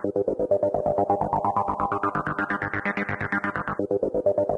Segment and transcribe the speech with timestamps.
[0.00, 0.14] Thank
[4.50, 4.57] you.